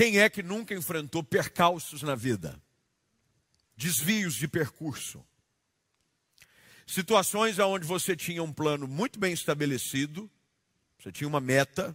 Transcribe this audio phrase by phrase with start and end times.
[0.00, 2.58] Quem é que nunca enfrentou percalços na vida?
[3.76, 5.22] Desvios de percurso.
[6.86, 10.30] Situações onde você tinha um plano muito bem estabelecido,
[10.98, 11.94] você tinha uma meta,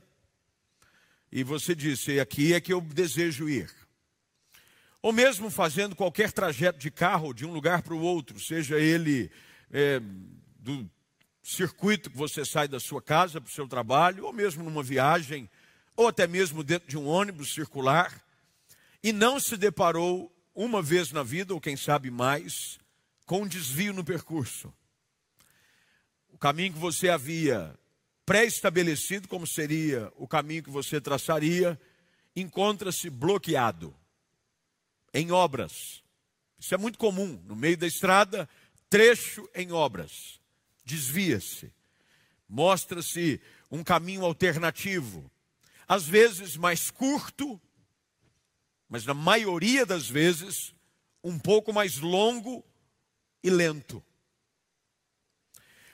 [1.32, 3.74] e você disse: aqui é que eu desejo ir.
[5.02, 9.32] Ou mesmo fazendo qualquer trajeto de carro de um lugar para o outro, seja ele
[9.72, 10.00] é,
[10.60, 10.88] do
[11.42, 15.50] circuito que você sai da sua casa para o seu trabalho, ou mesmo numa viagem,
[15.96, 18.24] ou até mesmo dentro de um ônibus circular,
[19.04, 22.80] e não se deparou uma vez na vida, ou quem sabe mais,
[23.26, 24.74] com um desvio no percurso.
[26.30, 27.78] O caminho que você havia
[28.26, 31.80] pré-estabelecido, como seria o caminho que você traçaria,
[32.36, 33.96] encontra-se bloqueado
[35.14, 36.04] em obras.
[36.60, 37.42] Isso é muito comum.
[37.46, 38.50] No meio da estrada,
[38.90, 40.40] trecho em obras.
[40.84, 41.72] Desvia-se.
[42.50, 43.40] Mostra-se
[43.72, 45.30] um caminho alternativo.
[45.88, 47.62] Às vezes mais curto,
[48.90, 50.74] mas na maioria das vezes
[51.24, 52.64] um pouco mais longo
[53.44, 54.04] e lento.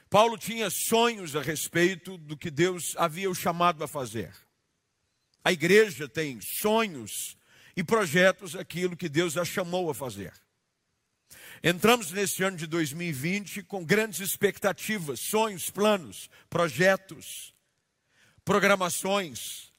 [0.10, 4.34] Paulo tinha sonhos a respeito do que Deus havia o chamado a fazer.
[5.44, 7.38] A igreja tem sonhos
[7.76, 10.34] e projetos aquilo que Deus a chamou a fazer.
[11.64, 17.54] Entramos nesse ano de 2020 com grandes expectativas, sonhos, planos, projetos,
[18.44, 19.71] programações,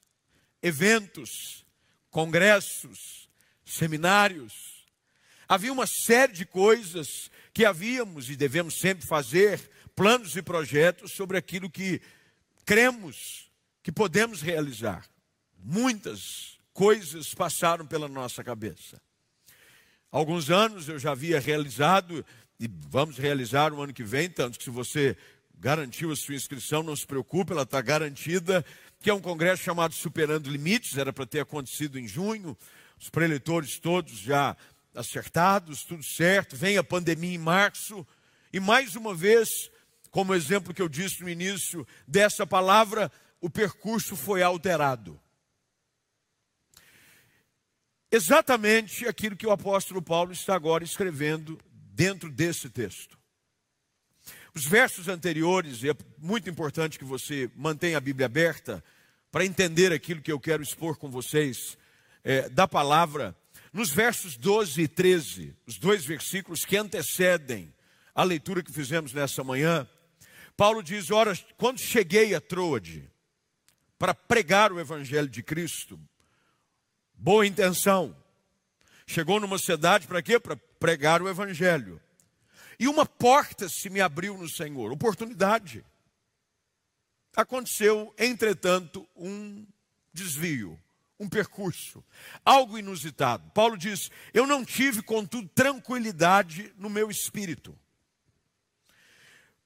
[0.63, 1.65] eventos,
[2.09, 3.29] congressos,
[3.65, 4.85] seminários.
[5.47, 11.37] Havia uma série de coisas que havíamos e devemos sempre fazer planos e projetos sobre
[11.37, 12.01] aquilo que
[12.65, 13.51] cremos
[13.83, 15.05] que podemos realizar.
[15.59, 19.01] Muitas coisas passaram pela nossa cabeça.
[20.09, 22.25] Alguns anos eu já havia realizado
[22.59, 25.17] e vamos realizar o ano que vem, tanto que se você
[25.59, 28.65] garantiu a sua inscrição, não se preocupe, ela está garantida,
[29.03, 32.57] que é um congresso chamado Superando Limites, era para ter acontecido em junho,
[32.97, 34.55] os preletores todos já
[34.95, 38.07] acertados, tudo certo, vem a pandemia em março,
[38.53, 39.69] e mais uma vez
[40.09, 43.11] como exemplo que eu disse no início dessa palavra,
[43.41, 45.19] o percurso foi alterado.
[48.09, 51.59] Exatamente aquilo que o apóstolo Paulo está agora escrevendo
[51.93, 53.19] dentro desse texto.
[54.55, 58.83] Os versos anteriores, e é muito importante que você mantenha a Bíblia aberta
[59.31, 61.75] para entender aquilo que eu quero expor com vocês
[62.23, 63.35] é, da palavra.
[63.73, 67.73] Nos versos 12 e 13, os dois versículos que antecedem
[68.13, 69.89] a leitura que fizemos nessa manhã,
[70.55, 73.09] Paulo diz: Ora, quando cheguei a Troade
[73.97, 75.99] para pregar o Evangelho de Cristo,
[77.15, 78.15] boa intenção,
[79.07, 80.39] chegou numa cidade para quê?
[80.39, 81.99] Para pregar o Evangelho.
[82.79, 85.85] E uma porta se me abriu no Senhor, oportunidade.
[87.35, 89.65] Aconteceu, entretanto, um
[90.11, 90.79] desvio,
[91.19, 92.03] um percurso,
[92.45, 93.49] algo inusitado.
[93.51, 97.77] Paulo diz: Eu não tive, contudo, tranquilidade no meu espírito.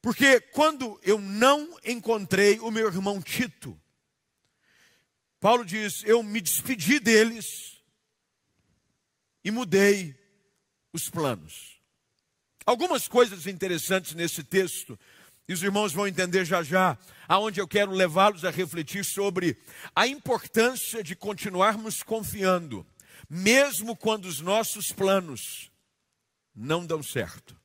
[0.01, 3.77] Porque quando eu não encontrei o meu irmão Tito,
[5.39, 7.81] Paulo diz: eu me despedi deles
[9.43, 10.15] e mudei
[10.91, 11.76] os planos.
[12.67, 14.99] Algumas coisas interessantes nesse texto,
[15.47, 19.55] e os irmãos vão entender já já, aonde eu quero levá-los a refletir sobre
[19.95, 22.85] a importância de continuarmos confiando,
[23.29, 25.71] mesmo quando os nossos planos
[26.53, 27.57] não dão certo.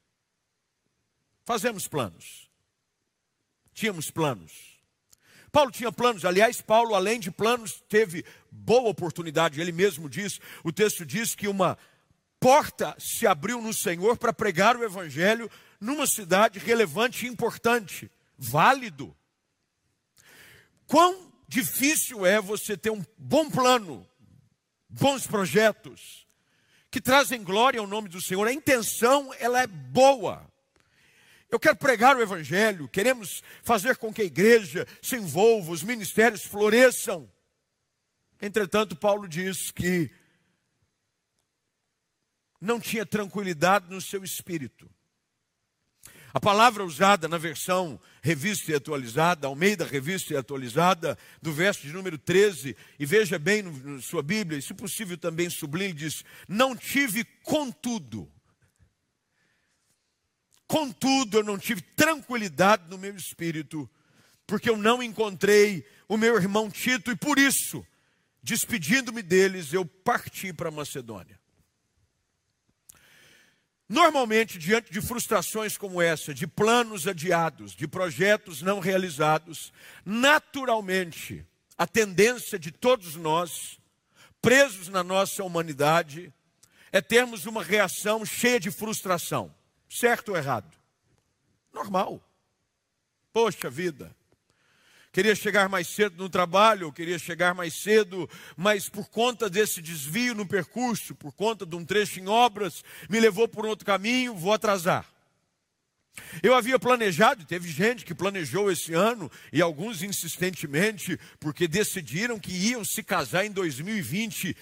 [1.45, 2.49] Fazemos planos.
[3.75, 4.53] Tínhamos planos.
[5.51, 9.61] Paulo tinha planos, aliás, Paulo, além de planos, teve boa oportunidade.
[9.61, 11.77] Ele mesmo diz: o texto diz que uma
[12.43, 15.49] porta se abriu no Senhor para pregar o Evangelho
[15.81, 19.17] numa cidade relevante e importante, válido.
[20.85, 24.05] Quão difícil é você ter um bom plano,
[24.89, 26.27] bons projetos,
[26.91, 28.47] que trazem glória ao nome do Senhor.
[28.47, 30.45] A intenção, ela é boa.
[31.49, 36.43] Eu quero pregar o Evangelho, queremos fazer com que a igreja se envolva, os ministérios
[36.43, 37.31] floresçam.
[38.41, 40.11] Entretanto, Paulo diz que
[42.63, 44.91] não tinha tranquilidade no seu espírito.
[46.33, 51.53] A palavra usada na versão revista e atualizada, ao meio da revista e atualizada, do
[51.53, 55.93] verso de número 13, e veja bem na sua Bíblia, e se possível também sublinhe,
[55.93, 58.33] diz: Não tive contudo
[60.73, 63.87] Contudo, eu não tive tranquilidade no meu espírito,
[64.47, 67.87] porque eu não encontrei o meu irmão Tito, e por isso,
[68.43, 71.39] despedindo-me deles, eu parti para Macedônia.
[73.93, 79.71] Normalmente, diante de frustrações como essa, de planos adiados, de projetos não realizados,
[80.03, 81.45] naturalmente,
[81.77, 83.79] a tendência de todos nós
[84.41, 86.33] presos na nossa humanidade
[86.91, 89.55] é termos uma reação cheia de frustração.
[89.91, 90.75] Certo ou errado?
[91.71, 92.19] Normal.
[93.31, 94.17] Poxa vida.
[95.13, 100.35] Queria chegar mais cedo no trabalho, queria chegar mais cedo, mas por conta desse desvio
[100.35, 104.55] no percurso, por conta de um trecho em obras, me levou por outro caminho, vou
[104.55, 105.07] atrasar.
[106.43, 112.53] Eu havia planejado, teve gente que planejou esse ano, e alguns insistentemente, porque decidiram que
[112.53, 114.57] iam se casar em 2020,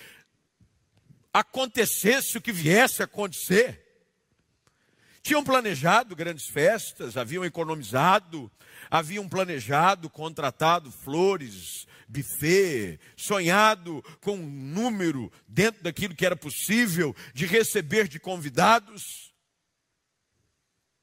[1.32, 3.87] acontecesse o que viesse a acontecer.
[5.23, 8.50] Tinham planejado grandes festas, haviam economizado,
[8.91, 17.47] haviam planejado, contratado flores, buffet, sonhado com um número dentro daquilo que era possível de
[17.47, 19.33] receber de convidados.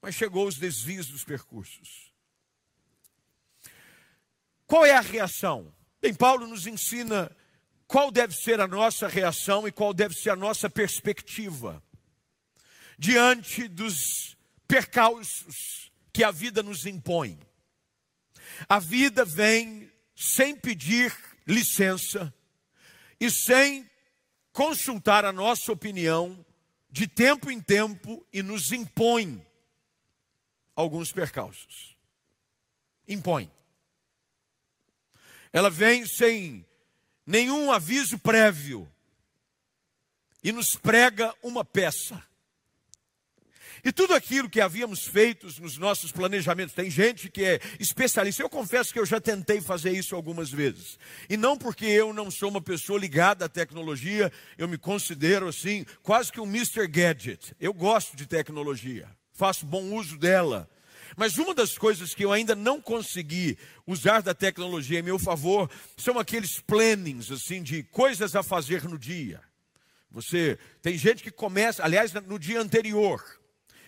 [0.01, 2.11] Mas chegou os desvios dos percursos.
[4.65, 5.73] Qual é a reação?
[6.01, 7.31] Bem, Paulo nos ensina
[7.87, 11.81] qual deve ser a nossa reação e qual deve ser a nossa perspectiva
[12.99, 14.35] diante dos
[14.67, 17.39] percalços que a vida nos impõe.
[18.67, 21.15] A vida vem sem pedir
[21.45, 22.33] licença
[23.19, 23.89] e sem
[24.51, 26.45] consultar a nossa opinião
[26.89, 29.45] de tempo em tempo e nos impõe
[30.75, 31.95] alguns percalços.
[33.07, 33.51] Impõe.
[35.53, 36.65] Ela vem sem
[37.25, 38.91] nenhum aviso prévio
[40.43, 42.23] e nos prega uma peça.
[43.87, 48.43] E tudo aquilo que havíamos feito nos nossos planejamentos, tem gente que é especialista.
[48.43, 50.99] Eu confesso que eu já tentei fazer isso algumas vezes.
[51.29, 55.85] E não porque eu não sou uma pessoa ligada à tecnologia, eu me considero assim,
[56.03, 56.85] quase que um Mr.
[56.85, 57.55] Gadget.
[57.61, 59.07] Eu gosto de tecnologia
[59.37, 60.69] faço bom uso dela.
[61.15, 65.69] Mas uma das coisas que eu ainda não consegui usar da tecnologia em meu favor
[65.95, 69.39] são aqueles plannings, assim, de coisas a fazer no dia.
[70.11, 73.23] Você tem gente que começa, aliás, no dia anterior,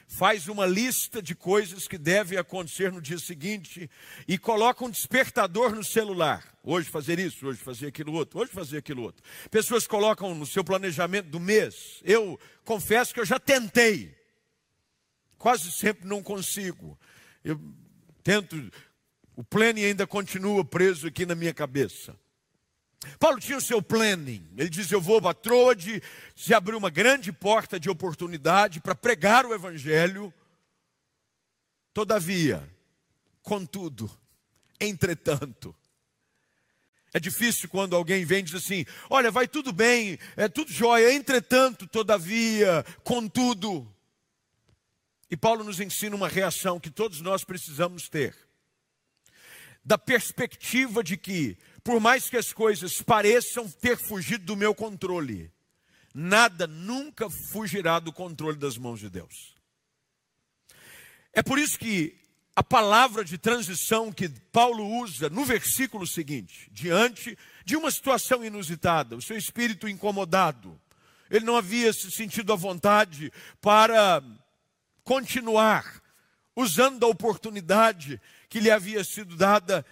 [0.09, 3.89] faz uma lista de coisas que devem acontecer no dia seguinte
[4.27, 6.43] e coloca um despertador no celular.
[6.63, 9.23] Hoje fazer isso, hoje fazer aquilo outro, hoje fazer aquilo outro.
[9.51, 12.01] Pessoas colocam no seu planejamento do mês.
[12.03, 14.17] Eu confesso que eu já tentei
[15.37, 16.99] quase sempre não consigo.
[17.43, 17.61] Eu
[18.23, 18.57] tento,
[19.35, 22.15] o planning ainda continua preso aqui na minha cabeça.
[23.17, 24.47] Paulo tinha o seu planning.
[24.57, 26.01] Ele diz: Eu vou para Troade,
[26.35, 30.33] se abriu uma grande porta de oportunidade para pregar o Evangelho.
[31.93, 32.67] Todavia,
[33.41, 34.09] contudo,
[34.79, 35.75] entretanto,
[37.13, 41.13] é difícil quando alguém vem e diz assim: Olha, vai tudo bem, é tudo jóia,
[41.13, 43.91] entretanto, todavia, contudo.
[45.31, 48.35] E Paulo nos ensina uma reação que todos nós precisamos ter.
[49.83, 51.57] Da perspectiva de que,
[51.89, 55.51] por mais que as coisas pareçam ter fugido do meu controle,
[56.13, 59.55] nada nunca fugirá do controle das mãos de Deus.
[61.33, 62.15] É por isso que
[62.55, 69.15] a palavra de transição que Paulo usa no versículo seguinte, diante de uma situação inusitada,
[69.15, 70.79] o seu espírito incomodado,
[71.27, 74.21] ele não havia se sentido à vontade para
[75.03, 76.03] continuar
[76.55, 79.83] usando a oportunidade que lhe havia sido dada,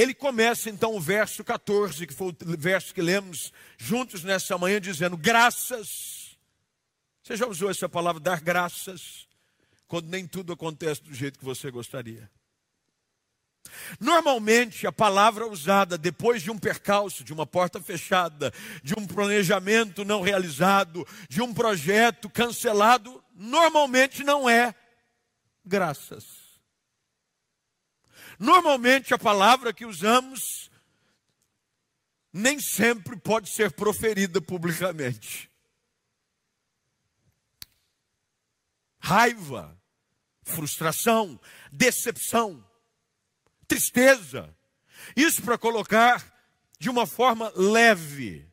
[0.00, 4.80] ele começa então o verso 14, que foi o verso que lemos juntos nessa manhã,
[4.80, 6.38] dizendo: Graças.
[7.22, 9.28] Você já usou essa palavra, dar graças,
[9.86, 12.30] quando nem tudo acontece do jeito que você gostaria.
[14.00, 18.50] Normalmente, a palavra usada depois de um percalço, de uma porta fechada,
[18.82, 24.74] de um planejamento não realizado, de um projeto cancelado, normalmente não é
[25.62, 26.39] graças.
[28.40, 30.70] Normalmente a palavra que usamos
[32.32, 35.50] nem sempre pode ser proferida publicamente.
[38.98, 39.78] Raiva,
[40.42, 41.38] frustração,
[41.70, 42.66] decepção,
[43.68, 44.56] tristeza.
[45.14, 46.24] Isso para colocar
[46.78, 48.50] de uma forma leve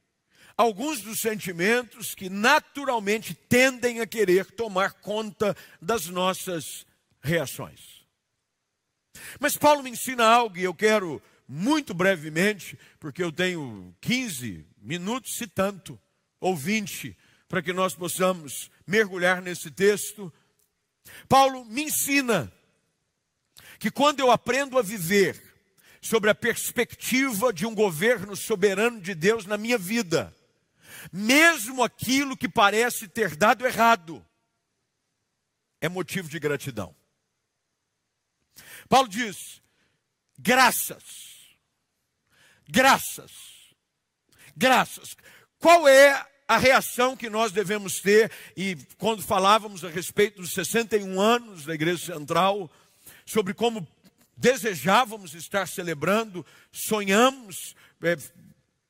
[0.57, 6.85] alguns dos sentimentos que naturalmente tendem a querer tomar conta das nossas
[7.21, 7.96] reações.
[9.39, 15.35] Mas Paulo me ensina algo e eu quero muito brevemente, porque eu tenho 15 minutos,
[15.37, 15.99] se tanto,
[16.39, 20.31] ou 20, para que nós possamos mergulhar nesse texto.
[21.29, 22.51] Paulo me ensina
[23.79, 25.41] que quando eu aprendo a viver
[26.01, 30.35] sobre a perspectiva de um governo soberano de Deus na minha vida,
[31.11, 34.25] mesmo aquilo que parece ter dado errado,
[35.79, 36.95] é motivo de gratidão.
[38.87, 39.61] Paulo diz:
[40.37, 41.03] graças,
[42.67, 43.31] graças,
[44.55, 45.17] graças.
[45.59, 48.31] Qual é a reação que nós devemos ter?
[48.55, 52.71] E quando falávamos a respeito dos 61 anos da Igreja Central,
[53.25, 53.87] sobre como
[54.37, 58.15] desejávamos estar celebrando, sonhamos, é,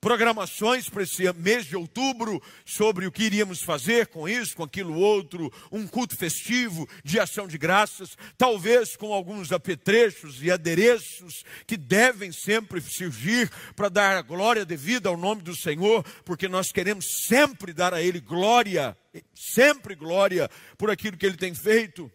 [0.07, 4.95] programações para esse mês de outubro sobre o que iríamos fazer com isso, com aquilo
[4.95, 11.75] outro, um culto festivo de ação de graças, talvez com alguns apetrechos e adereços que
[11.75, 17.73] devem sempre surgir para dar glória devida ao nome do Senhor, porque nós queremos sempre
[17.73, 18.95] dar a Ele glória,
[19.35, 22.09] sempre glória por aquilo que Ele tem feito.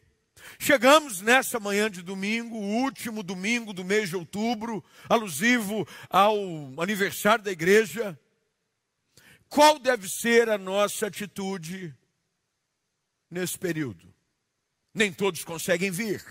[0.59, 6.37] Chegamos nessa manhã de domingo, o último domingo do mês de outubro, alusivo ao
[6.81, 8.19] aniversário da igreja.
[9.49, 11.95] Qual deve ser a nossa atitude
[13.31, 14.13] nesse período?
[14.95, 16.23] Nem todos conseguem vir.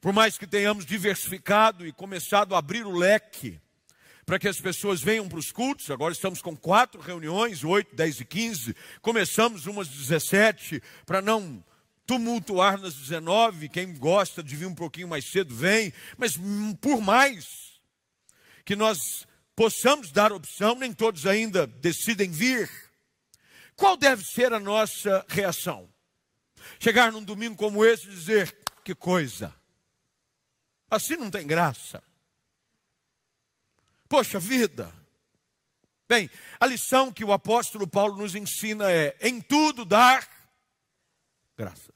[0.00, 3.60] Por mais que tenhamos diversificado e começado a abrir o leque
[4.24, 8.20] para que as pessoas venham para os cultos, agora estamos com quatro reuniões, oito, dez
[8.20, 11.64] e quinze, começamos umas dezessete, para não
[12.08, 16.38] tumultuar nas 19, quem gosta de vir um pouquinho mais cedo vem, mas
[16.80, 17.78] por mais
[18.64, 22.70] que nós possamos dar opção, nem todos ainda decidem vir.
[23.76, 25.86] Qual deve ser a nossa reação?
[26.80, 29.54] Chegar num domingo como esse e dizer: que coisa,
[30.90, 32.02] assim não tem graça.
[34.08, 34.90] Poxa vida.
[36.08, 40.26] Bem, a lição que o apóstolo Paulo nos ensina é: em tudo dar
[41.54, 41.87] graças.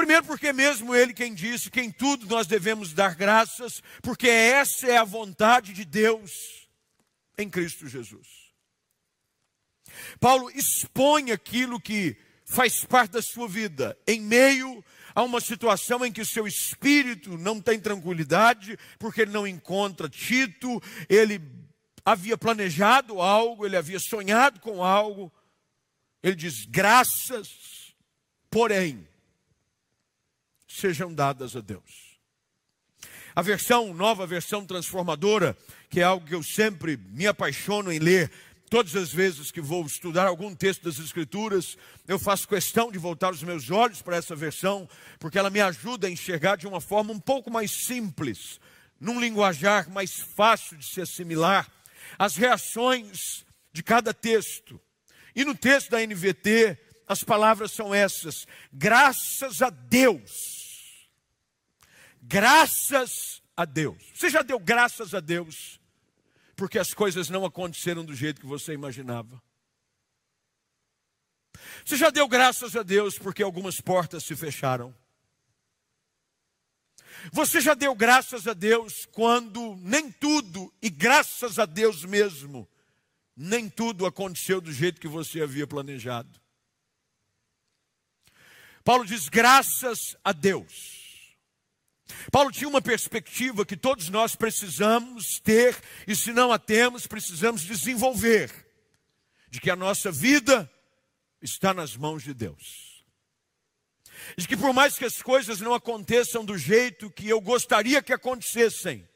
[0.00, 4.86] Primeiro, porque mesmo ele quem disse que em tudo nós devemos dar graças, porque essa
[4.86, 6.66] é a vontade de Deus
[7.36, 8.26] em Cristo Jesus.
[10.18, 12.16] Paulo expõe aquilo que
[12.46, 14.82] faz parte da sua vida, em meio
[15.14, 20.08] a uma situação em que o seu espírito não tem tranquilidade, porque ele não encontra
[20.08, 21.42] Tito, ele
[22.02, 25.30] havia planejado algo, ele havia sonhado com algo.
[26.22, 27.94] Ele diz: graças,
[28.48, 29.09] porém,
[30.70, 32.10] sejam dadas a Deus.
[33.34, 35.56] A versão, nova versão transformadora,
[35.88, 38.30] que é algo que eu sempre me apaixono em ler,
[38.68, 43.32] todas as vezes que vou estudar algum texto das Escrituras, eu faço questão de voltar
[43.32, 47.12] os meus olhos para essa versão, porque ela me ajuda a enxergar de uma forma
[47.12, 48.60] um pouco mais simples,
[49.00, 51.68] num linguajar mais fácil de se assimilar,
[52.18, 54.80] as reações de cada texto.
[55.34, 60.59] E no texto da NVT, as palavras são essas: graças a Deus
[62.20, 64.02] Graças a Deus.
[64.14, 65.80] Você já deu graças a Deus
[66.54, 69.42] porque as coisas não aconteceram do jeito que você imaginava?
[71.84, 74.94] Você já deu graças a Deus porque algumas portas se fecharam?
[77.32, 82.68] Você já deu graças a Deus quando nem tudo, e graças a Deus mesmo,
[83.36, 86.40] nem tudo aconteceu do jeito que você havia planejado?
[88.84, 90.99] Paulo diz: graças a Deus.
[92.30, 95.76] Paulo tinha uma perspectiva que todos nós precisamos ter,
[96.06, 98.50] e se não a temos, precisamos desenvolver,
[99.48, 100.70] de que a nossa vida
[101.42, 103.04] está nas mãos de Deus.
[104.36, 108.12] De que por mais que as coisas não aconteçam do jeito que eu gostaria que
[108.12, 109.08] acontecessem,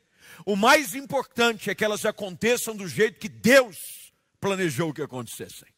[0.44, 5.68] o mais importante é que elas aconteçam do jeito que Deus planejou que acontecessem.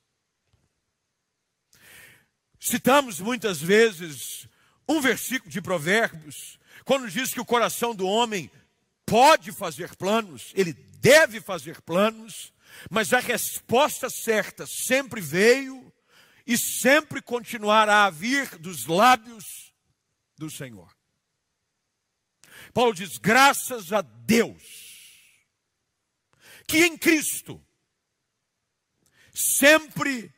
[2.59, 4.49] Citamos muitas vezes
[4.89, 8.49] um versículo de Provérbios quando diz que o coração do homem
[9.05, 12.55] pode fazer planos, ele deve fazer planos,
[12.89, 15.93] mas a resposta certa sempre veio
[16.47, 19.75] e sempre continuará a vir dos lábios
[20.39, 20.97] do Senhor.
[22.73, 24.63] Paulo diz: graças a Deus,
[26.69, 27.61] que em Cristo
[29.35, 30.33] sempre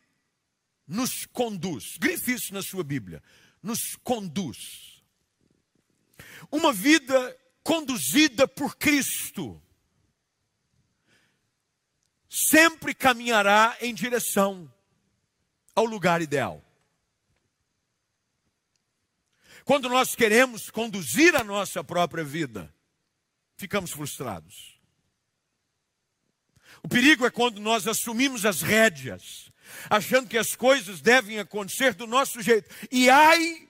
[0.86, 3.22] nos conduz, grife isso na sua Bíblia,
[3.62, 4.97] nos conduz
[6.50, 9.62] uma vida conduzida por Cristo
[12.28, 14.72] sempre caminhará em direção
[15.74, 16.64] ao lugar ideal.
[19.64, 22.74] Quando nós queremos conduzir a nossa própria vida,
[23.56, 24.78] ficamos frustrados.
[26.82, 29.52] O perigo é quando nós assumimos as rédeas,
[29.90, 32.74] achando que as coisas devem acontecer do nosso jeito.
[32.90, 33.68] E ai,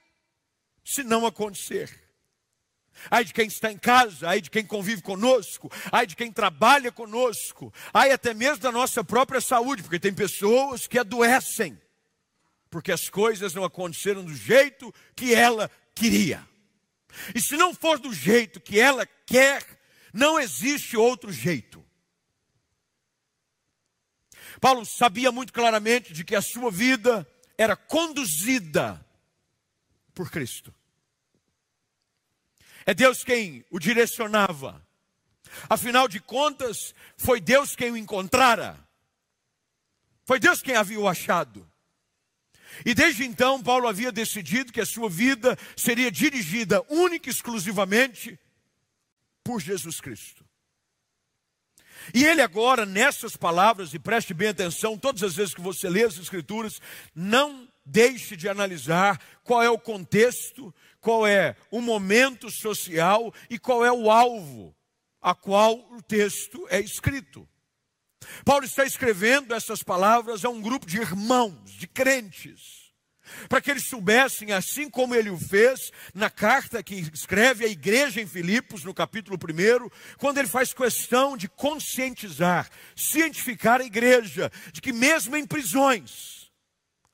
[0.84, 2.07] se não acontecer
[3.10, 6.90] ai de quem está em casa, ai de quem convive conosco, ai de quem trabalha
[6.90, 11.80] conosco, ai até mesmo da nossa própria saúde, porque tem pessoas que adoecem,
[12.70, 16.46] porque as coisas não aconteceram do jeito que ela queria.
[17.34, 19.64] E se não for do jeito que ela quer,
[20.12, 21.84] não existe outro jeito.
[24.60, 27.26] Paulo sabia muito claramente de que a sua vida
[27.56, 29.04] era conduzida
[30.14, 30.74] por Cristo.
[32.88, 34.82] É Deus quem o direcionava.
[35.68, 38.82] Afinal de contas, foi Deus quem o encontrara.
[40.24, 41.70] Foi Deus quem havia o achado.
[42.86, 48.40] E desde então, Paulo havia decidido que a sua vida seria dirigida única e exclusivamente
[49.44, 50.42] por Jesus Cristo.
[52.14, 56.04] E ele agora, nessas palavras, e preste bem atenção, todas as vezes que você lê
[56.04, 56.80] as Escrituras,
[57.14, 60.74] não deixe de analisar qual é o contexto,
[61.08, 64.76] qual é o momento social e qual é o alvo
[65.22, 67.48] a qual o texto é escrito.
[68.44, 72.92] Paulo está escrevendo essas palavras a um grupo de irmãos, de crentes,
[73.48, 78.20] para que eles soubessem, assim como ele o fez na carta que escreve à igreja
[78.20, 79.88] em Filipos, no capítulo 1,
[80.18, 86.52] quando ele faz questão de conscientizar, cientificar a igreja de que, mesmo em prisões,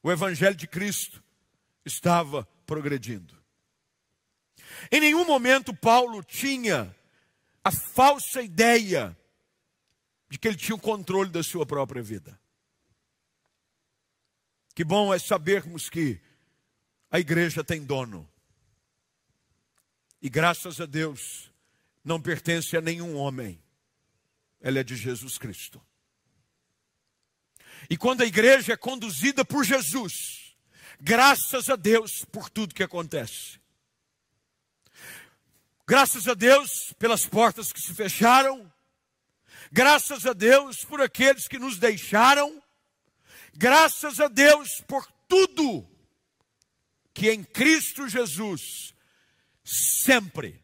[0.03, 1.23] o evangelho de Cristo
[1.87, 3.44] estava progredindo.
[4.91, 6.95] Em nenhum momento Paulo tinha
[7.63, 9.17] a falsa ideia
[10.29, 12.39] de que ele tinha o controle da sua própria vida.
[14.75, 16.21] Que bom é sabermos que
[17.11, 18.29] a igreja tem dono.
[20.21, 21.53] E graças a Deus,
[22.05, 23.63] não pertence a nenhum homem.
[24.61, 25.81] Ela é de Jesus Cristo.
[27.89, 30.57] E quando a igreja é conduzida por Jesus,
[31.01, 33.61] graças a Deus por tudo que acontece.
[35.87, 38.73] Graças a Deus pelas portas que se fecharam,
[39.77, 42.63] Graças a Deus por aqueles que nos deixaram.
[43.57, 45.85] Graças a Deus por tudo
[47.13, 48.95] que em Cristo Jesus
[49.65, 50.63] sempre.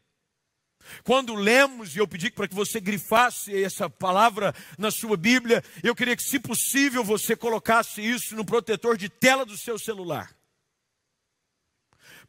[1.02, 5.94] Quando lemos, e eu pedi para que você grifasse essa palavra na sua Bíblia, eu
[5.94, 10.32] queria que, se possível, você colocasse isso no protetor de tela do seu celular.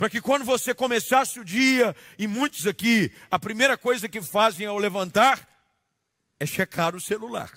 [0.02, 4.66] Para que quando você começasse o dia, e muitos aqui, a primeira coisa que fazem
[4.66, 5.48] ao levantar
[6.40, 7.52] é checar o celular.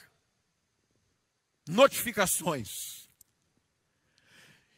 [1.66, 3.08] Notificações.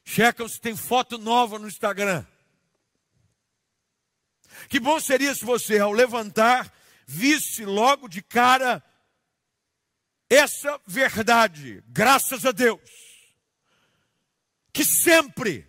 [0.05, 2.25] Checam se tem foto nova no Instagram.
[4.69, 6.73] Que bom seria se você, ao levantar,
[7.05, 8.81] visse logo de cara
[10.31, 12.81] essa verdade, graças a Deus,
[14.73, 15.69] que sempre,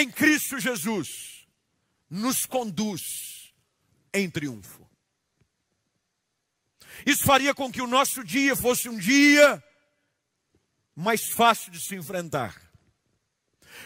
[0.00, 1.46] em Cristo Jesus,
[2.08, 3.52] nos conduz
[4.14, 4.88] em triunfo.
[7.04, 9.62] Isso faria com que o nosso dia fosse um dia
[10.94, 12.60] mais fácil de se enfrentar.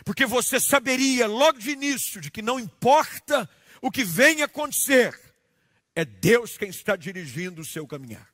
[0.05, 3.49] Porque você saberia logo de início de que não importa
[3.81, 5.19] o que venha acontecer,
[5.95, 8.32] é Deus quem está dirigindo o seu caminhar.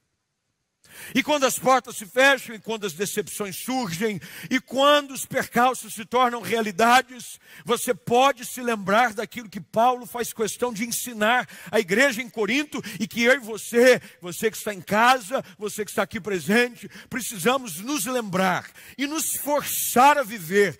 [1.15, 5.95] E quando as portas se fecham, e quando as decepções surgem, e quando os percalços
[5.95, 11.81] se tornam realidades, você pode se lembrar daquilo que Paulo faz questão de ensinar à
[11.81, 15.91] igreja em Corinto, e que eu e você, você que está em casa, você que
[15.91, 20.79] está aqui presente, precisamos nos lembrar e nos forçar a viver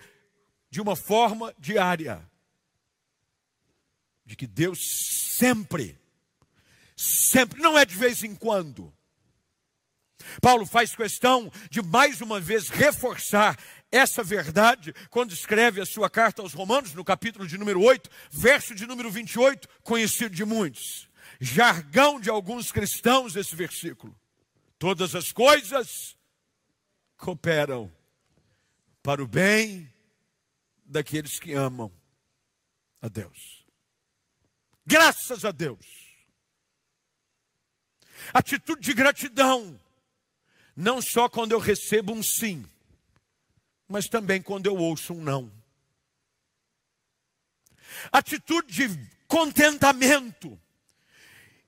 [0.69, 2.27] de uma forma diária.
[4.25, 4.79] De que Deus
[5.37, 5.99] sempre,
[6.95, 8.93] sempre, não é de vez em quando,
[10.41, 13.57] Paulo faz questão de mais uma vez reforçar
[13.91, 18.75] essa verdade quando escreve a sua carta aos Romanos, no capítulo de número 8, verso
[18.75, 21.09] de número 28, conhecido de muitos.
[21.39, 24.15] Jargão de alguns cristãos esse versículo.
[24.77, 26.15] Todas as coisas
[27.17, 27.91] cooperam
[29.01, 29.91] para o bem
[30.85, 31.91] daqueles que amam
[33.01, 33.65] a Deus.
[34.85, 35.85] Graças a Deus.
[38.33, 39.79] Atitude de gratidão
[40.79, 42.65] não só quando eu recebo um sim,
[43.85, 45.51] mas também quando eu ouço um não.
[48.09, 50.57] Atitude de contentamento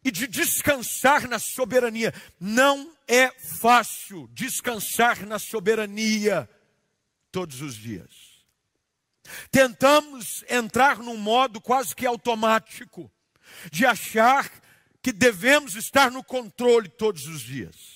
[0.02, 2.14] e de descansar na soberania.
[2.40, 6.50] Não é fácil descansar na soberania
[7.34, 8.46] todos os dias.
[9.52, 13.12] Tentamos entrar num modo quase que automático
[13.70, 14.50] de achar
[15.02, 17.91] que devemos estar no controle todos os dias.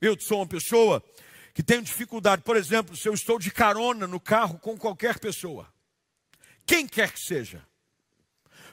[0.00, 1.02] Eu sou uma pessoa
[1.54, 5.72] que tenho dificuldade, por exemplo, se eu estou de carona no carro com qualquer pessoa,
[6.66, 7.64] quem quer que seja,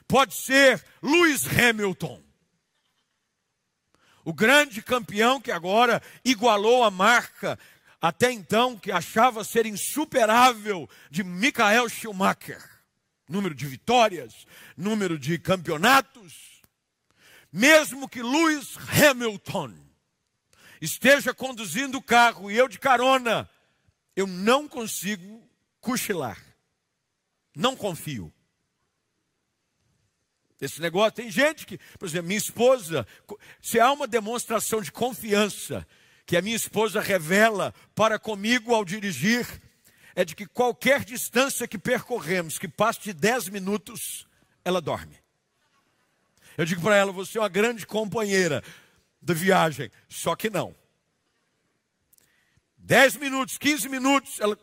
[0.08, 2.20] pode ser Lewis Hamilton,
[4.24, 7.58] o grande campeão que agora igualou a marca
[8.00, 12.60] até então que achava ser insuperável de Michael Schumacher.
[13.28, 14.44] Número de vitórias,
[14.76, 16.60] número de campeonatos.
[17.52, 19.74] Mesmo que Lewis Hamilton
[20.84, 23.48] esteja conduzindo o carro e eu de carona,
[24.16, 25.48] eu não consigo
[25.80, 26.36] cochilar.
[27.54, 28.32] Não confio.
[30.60, 33.06] Esse negócio, tem gente que, por exemplo, minha esposa,
[33.60, 35.86] se há uma demonstração de confiança
[36.26, 39.46] que a minha esposa revela para comigo ao dirigir,
[40.14, 44.26] é de que qualquer distância que percorremos, que passe de 10 minutos,
[44.64, 45.16] ela dorme.
[46.56, 48.62] Eu digo para ela, você é uma grande companheira
[49.22, 50.74] de viagem, só que não.
[52.76, 54.58] 10 minutos, 15 minutos, ela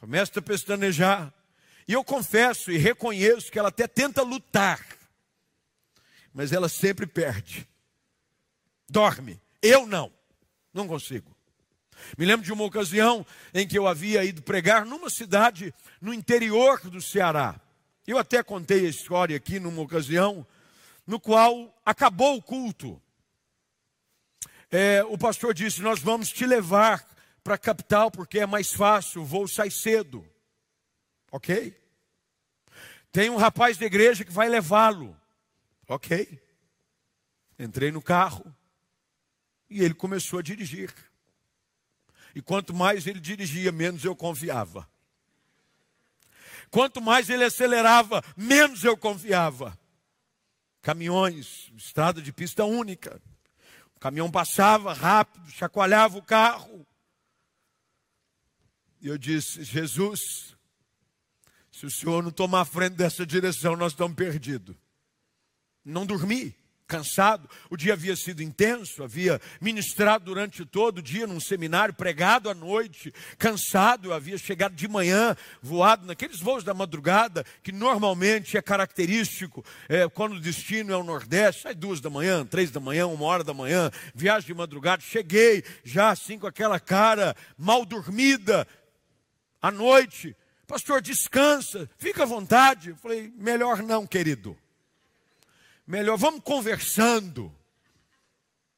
[0.00, 1.32] começa a pestanejar.
[1.86, 4.84] E eu confesso e reconheço que ela até tenta lutar,
[6.34, 7.68] mas ela sempre perde.
[8.88, 9.40] Dorme.
[9.60, 10.12] Eu não,
[10.74, 11.34] não consigo.
[12.18, 16.80] Me lembro de uma ocasião em que eu havia ido pregar numa cidade no interior
[16.90, 17.60] do Ceará.
[18.06, 20.44] Eu até contei a história aqui numa ocasião,
[21.06, 23.00] no qual acabou o culto.
[24.74, 27.06] É, o pastor disse: Nós vamos te levar
[27.44, 30.26] para a capital porque é mais fácil, o voo sai cedo.
[31.30, 31.78] Ok?
[33.12, 35.14] Tem um rapaz da igreja que vai levá-lo.
[35.86, 36.40] Ok?
[37.58, 38.44] Entrei no carro
[39.68, 40.90] e ele começou a dirigir.
[42.34, 44.88] E quanto mais ele dirigia, menos eu confiava.
[46.70, 49.78] Quanto mais ele acelerava, menos eu confiava.
[50.80, 53.20] Caminhões, estrada de pista única.
[54.02, 56.84] Caminhão passava rápido, chacoalhava o carro.
[59.00, 60.56] E eu disse: Jesus,
[61.70, 64.74] se o senhor não tomar a frente dessa direção, nós estamos perdidos.
[65.84, 66.52] Não dormi
[66.86, 72.50] cansado, o dia havia sido intenso, havia ministrado durante todo o dia num seminário, pregado
[72.50, 78.62] à noite, cansado, havia chegado de manhã, voado naqueles voos da madrugada, que normalmente é
[78.62, 83.06] característico é, quando o destino é o Nordeste, sai duas da manhã, três da manhã,
[83.06, 88.66] uma hora da manhã, viagem de madrugada, cheguei já assim com aquela cara mal dormida,
[89.60, 92.90] à noite, pastor, descansa, fica à vontade.
[92.90, 94.56] Eu falei, melhor não, querido
[95.86, 96.16] melhor.
[96.16, 97.54] Vamos conversando.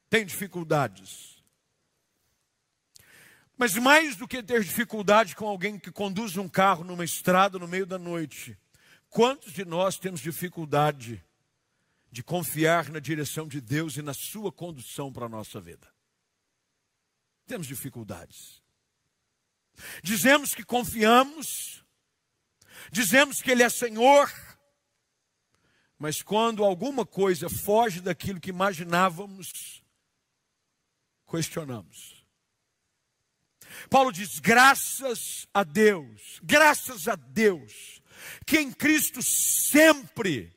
[0.09, 1.35] Tem dificuldades.
[3.57, 7.67] Mas mais do que ter dificuldade com alguém que conduz um carro numa estrada no
[7.67, 8.57] meio da noite,
[9.09, 11.23] quantos de nós temos dificuldade
[12.11, 15.87] de confiar na direção de Deus e na sua condução para a nossa vida?
[17.47, 18.61] Temos dificuldades.
[20.03, 21.83] Dizemos que confiamos,
[22.91, 24.31] dizemos que Ele é Senhor,
[25.97, 29.81] mas quando alguma coisa foge daquilo que imaginávamos,
[31.29, 32.25] questionamos.
[33.89, 38.01] Paulo diz: graças a Deus, graças a Deus,
[38.45, 40.53] que em Cristo sempre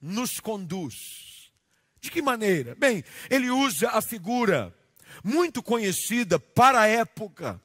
[0.00, 1.52] nos conduz.
[2.00, 2.74] De que maneira?
[2.76, 4.74] Bem, ele usa a figura
[5.22, 7.60] muito conhecida para a época,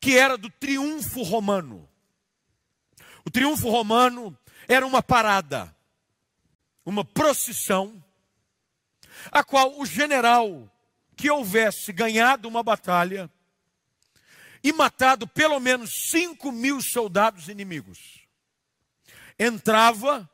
[0.00, 1.88] que era do triunfo romano.
[3.24, 5.75] O triunfo romano era uma parada
[6.86, 8.02] uma procissão,
[9.32, 10.72] a qual o general
[11.16, 13.28] que houvesse ganhado uma batalha
[14.62, 18.24] e matado pelo menos 5 mil soldados inimigos,
[19.36, 20.30] entrava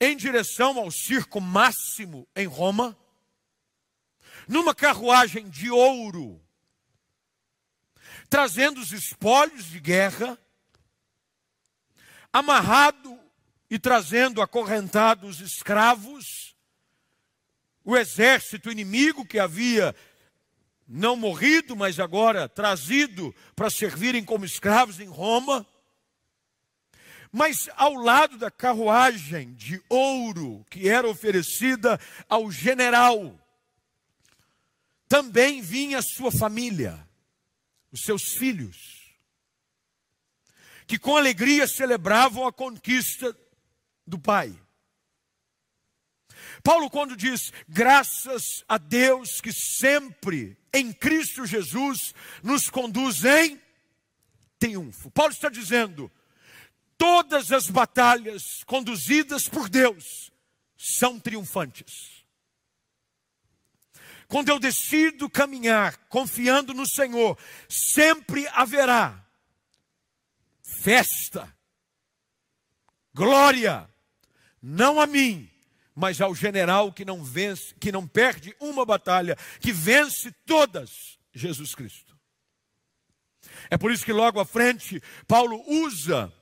[0.00, 2.98] em direção ao circo máximo em Roma,
[4.48, 6.42] numa carruagem de ouro,
[8.28, 10.36] trazendo os espólios de guerra,
[12.32, 13.19] amarrado
[13.70, 16.56] e trazendo acorrentados escravos,
[17.84, 19.94] o exército inimigo que havia
[20.86, 25.64] não morrido, mas agora trazido para servirem como escravos em Roma.
[27.30, 33.38] Mas ao lado da carruagem de ouro que era oferecida ao general,
[35.08, 37.08] também vinha sua família,
[37.92, 39.14] os seus filhos,
[40.88, 43.36] que com alegria celebravam a conquista
[44.06, 44.58] do Pai.
[46.62, 53.60] Paulo, quando diz graças a Deus que sempre em Cristo Jesus nos conduz em
[54.58, 55.10] triunfo.
[55.10, 56.10] Paulo está dizendo:
[56.96, 60.30] todas as batalhas conduzidas por Deus
[60.76, 62.20] são triunfantes.
[64.28, 67.36] Quando eu decido caminhar confiando no Senhor,
[67.68, 69.26] sempre haverá
[70.62, 71.52] festa,
[73.14, 73.88] glória,
[74.62, 75.50] não a mim,
[75.94, 81.74] mas ao general que não vence, que não perde uma batalha, que vence todas, Jesus
[81.74, 82.16] Cristo.
[83.68, 86.32] É por isso que logo à frente Paulo usa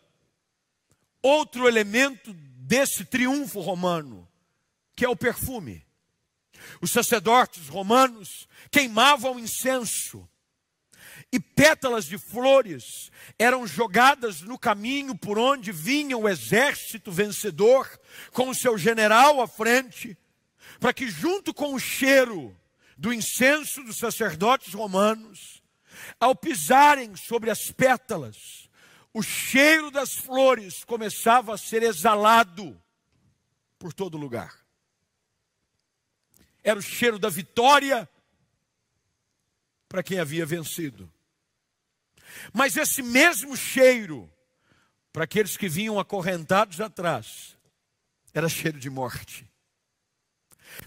[1.23, 4.29] outro elemento desse triunfo romano,
[4.95, 5.87] que é o perfume.
[6.81, 10.29] Os sacerdotes romanos queimavam incenso
[11.31, 17.89] e pétalas de flores eram jogadas no caminho por onde vinha o exército vencedor,
[18.33, 20.17] com o seu general à frente,
[20.81, 22.57] para que, junto com o cheiro
[22.97, 25.63] do incenso dos sacerdotes romanos,
[26.19, 28.69] ao pisarem sobre as pétalas,
[29.13, 32.81] o cheiro das flores começava a ser exalado
[33.79, 34.57] por todo lugar.
[36.63, 38.09] Era o cheiro da vitória
[39.89, 41.11] para quem havia vencido.
[42.53, 44.31] Mas esse mesmo cheiro,
[45.13, 47.57] para aqueles que vinham acorrentados atrás,
[48.33, 49.49] era cheiro de morte.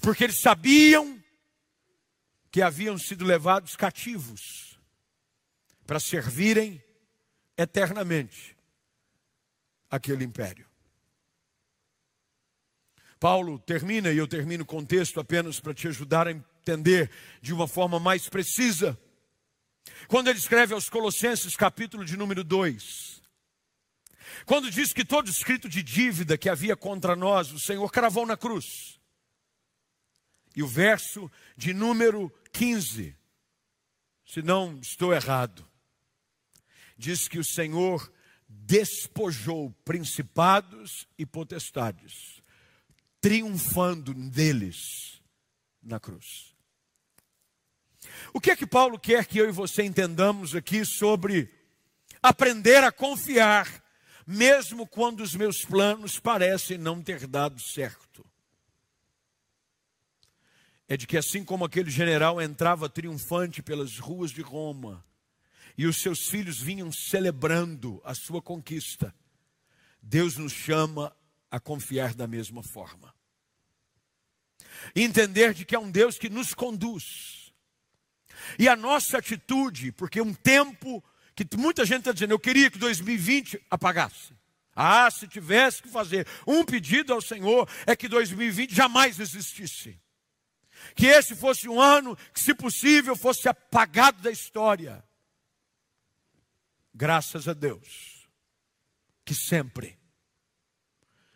[0.02, 1.22] Porque eles sabiam
[2.52, 4.80] que haviam sido levados cativos
[5.86, 6.82] para servirem
[7.58, 8.58] eternamente
[9.90, 10.66] aquele império.
[13.20, 17.68] Paulo termina, e eu termino o contexto apenas para te ajudar a entender de uma
[17.68, 18.98] forma mais precisa.
[20.08, 23.22] Quando ele escreve aos Colossenses, capítulo de número 2,
[24.46, 28.38] quando diz que todo escrito de dívida que havia contra nós, o Senhor cravou na
[28.38, 29.00] cruz.
[30.56, 33.16] E o verso de número 15,
[34.26, 35.68] se não estou errado,
[36.98, 38.12] diz que o Senhor
[38.48, 42.42] despojou principados e potestades,
[43.22, 45.22] triunfando deles
[45.82, 46.51] na cruz.
[48.34, 51.50] O que é que Paulo quer que eu e você entendamos aqui sobre
[52.22, 53.84] aprender a confiar,
[54.26, 58.26] mesmo quando os meus planos parecem não ter dado certo?
[60.88, 65.04] É de que assim como aquele general entrava triunfante pelas ruas de Roma,
[65.78, 69.16] e os seus filhos vinham celebrando a sua conquista,
[70.02, 71.16] Deus nos chama
[71.50, 73.14] a confiar da mesma forma.
[74.96, 77.41] entender de que é um Deus que nos conduz
[78.58, 81.04] e a nossa atitude, porque um tempo
[81.36, 84.34] que muita gente está dizendo, eu queria que 2020 apagasse.
[84.76, 90.00] Ah, se tivesse que fazer um pedido ao Senhor, é que 2020 jamais existisse.
[90.96, 95.04] Que esse fosse um ano que, se possível, fosse apagado da história.
[96.94, 98.28] Graças a Deus,
[99.24, 99.98] que sempre,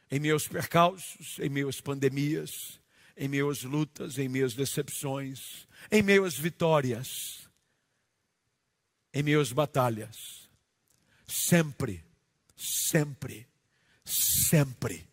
[0.09, 2.79] em meus percalços, em meus pandemias,
[3.17, 7.49] em às lutas, em às decepções, em meio às vitórias,
[9.13, 10.49] em meio às batalhas.
[11.27, 12.03] Sempre,
[12.55, 13.47] sempre,
[14.03, 15.07] sempre,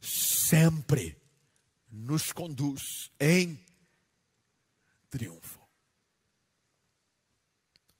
[0.00, 1.16] sempre
[1.90, 3.58] nos conduz em
[5.08, 5.60] triunfo.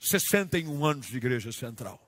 [0.00, 2.00] 61 anos de igreja central.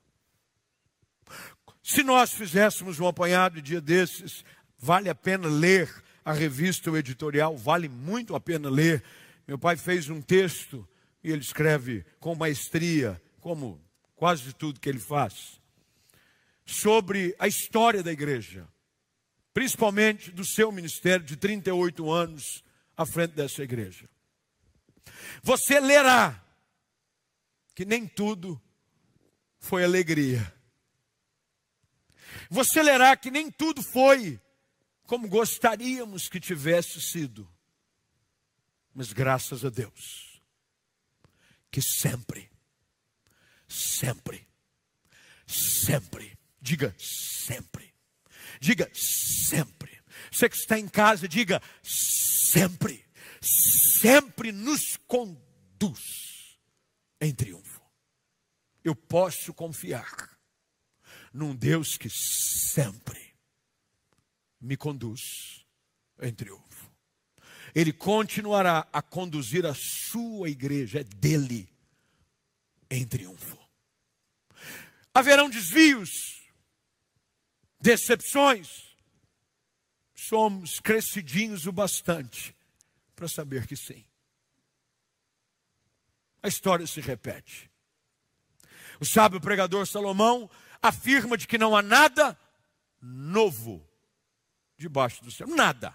[1.83, 4.45] Se nós fizéssemos um apanhado dia desses,
[4.79, 5.89] vale a pena ler
[6.25, 9.03] a revista, o editorial, vale muito a pena ler.
[9.47, 10.87] Meu pai fez um texto
[11.23, 13.81] e ele escreve com maestria, como
[14.17, 15.61] quase tudo que ele faz,
[16.65, 18.67] sobre a história da igreja,
[19.55, 22.65] principalmente do seu ministério de 38 anos
[22.97, 24.09] à frente dessa igreja.
[25.43, 26.43] Você lerá
[27.75, 28.61] que nem tudo
[29.59, 30.53] foi alegria.
[32.51, 34.41] Você lerá que nem tudo foi
[35.05, 37.49] como gostaríamos que tivesse sido.
[38.99, 40.41] Mas graças a Deus,
[41.71, 42.51] que sempre,
[43.69, 44.49] sempre,
[45.47, 47.93] sempre, diga sempre,
[48.59, 50.03] diga sempre.
[50.33, 53.05] Você que está em casa, diga sempre,
[53.43, 56.59] sempre nos conduz
[57.21, 57.83] em triunfo.
[58.83, 60.39] Eu posso confiar
[61.35, 63.37] num Deus que sempre
[64.59, 65.67] me conduz
[66.19, 66.66] em triunfo.
[67.77, 71.69] Ele continuará a conduzir a sua igreja, é dele,
[72.91, 73.59] em triunfo.
[75.13, 76.09] Haverão desvios,
[77.79, 78.97] decepções.
[80.15, 82.57] Somos crescidinhos o bastante
[83.15, 84.07] para saber que sim.
[86.43, 87.71] A história se repete.
[88.99, 90.49] O sábio pregador Salomão
[90.81, 92.41] afirma de que não há nada
[93.03, 93.87] novo
[94.79, 95.47] debaixo do céu.
[95.47, 95.95] Nada.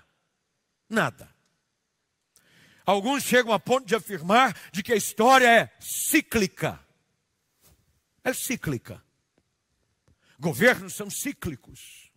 [0.88, 1.41] Nada.
[2.86, 6.80] Alguns chegam a ponto de afirmar de que a história é cíclica.
[8.24, 9.04] É cíclica.
[10.40, 12.12] Governos são cíclicos.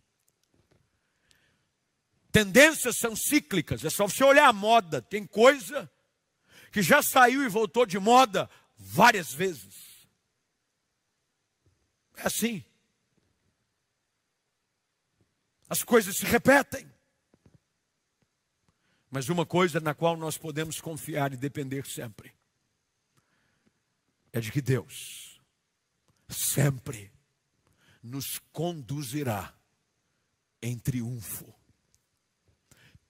[2.31, 3.85] Tendências são cíclicas.
[3.85, 5.01] É só você olhar a moda.
[5.01, 5.89] Tem coisa
[6.71, 10.09] que já saiu e voltou de moda várias vezes.
[12.17, 12.63] É assim.
[15.69, 16.91] As coisas se repetem.
[19.15, 22.33] Mas uma coisa na qual nós podemos confiar e depender sempre
[24.33, 25.39] é de que Deus
[26.27, 27.09] sempre
[28.03, 29.53] nos conduzirá
[30.61, 31.55] em triunfo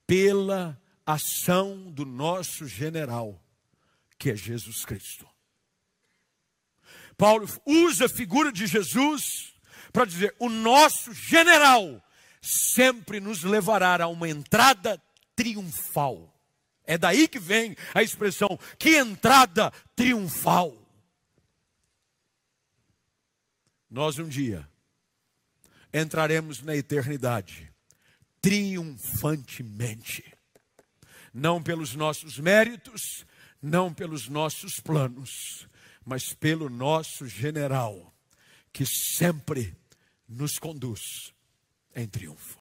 [0.06, 3.44] pela ação do nosso general,
[4.20, 5.28] que é Jesus Cristo.
[7.18, 9.56] Paulo usa a figura de Jesus
[9.91, 12.00] para dizer: o nosso general
[12.39, 15.02] sempre nos levará a uma entrada
[15.36, 16.34] triunfal.
[16.84, 20.76] É daí que vem a expressão: que entrada triunfal.
[23.89, 24.67] Nós um dia
[25.93, 27.74] entraremos na eternidade
[28.45, 30.24] triunfantemente,
[31.34, 33.26] não pelos nossos méritos,
[33.60, 35.67] não pelos nossos planos,
[36.06, 38.13] mas pelo nosso general,
[38.71, 39.76] que sempre
[40.30, 41.34] nos conduz
[41.95, 42.54] em triunfo.